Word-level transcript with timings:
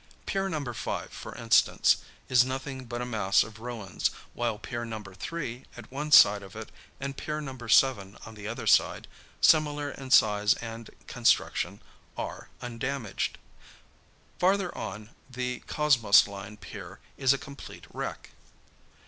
Pier 0.25 0.49
No. 0.49 0.73
5, 0.73 1.11
for 1.11 1.35
instance, 1.35 1.97
is 2.27 2.43
nothing 2.43 2.85
but 2.85 3.03
a 3.03 3.05
mass 3.05 3.43
of 3.43 3.59
ruins, 3.59 4.09
while 4.33 4.57
Pier 4.57 4.83
No. 4.83 4.99
3, 5.03 5.65
on 5.77 5.83
one 5.91 6.11
side 6.11 6.41
of 6.41 6.55
it 6.55 6.71
and 6.99 7.15
Pier 7.15 7.39
No. 7.39 7.55
7, 7.67 8.17
on 8.25 8.33
the 8.33 8.47
other 8.47 8.65
side, 8.65 9.07
similar 9.41 9.91
in 9.91 10.09
size 10.09 10.55
and 10.55 10.89
construction, 11.05 11.83
are 12.17 12.49
undamaged. 12.63 13.37
Farther 14.39 14.75
on, 14.75 15.11
the 15.29 15.59
Kosmos 15.67 16.27
Line 16.27 16.57
pier 16.57 16.99
is 17.15 17.31
a 17.31 17.37
complete 17.37 17.85
wreck." 17.93 18.31